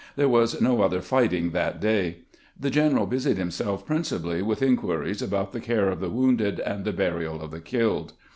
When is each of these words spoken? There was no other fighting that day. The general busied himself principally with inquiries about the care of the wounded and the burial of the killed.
There 0.15 0.27
was 0.27 0.59
no 0.59 0.81
other 0.81 0.99
fighting 0.99 1.51
that 1.51 1.79
day. 1.79 2.21
The 2.59 2.71
general 2.71 3.05
busied 3.05 3.37
himself 3.37 3.85
principally 3.85 4.41
with 4.41 4.63
inquiries 4.63 5.21
about 5.21 5.51
the 5.51 5.61
care 5.61 5.91
of 5.91 5.99
the 5.99 6.09
wounded 6.09 6.59
and 6.59 6.85
the 6.85 6.91
burial 6.91 7.39
of 7.39 7.51
the 7.51 7.61
killed. 7.61 8.13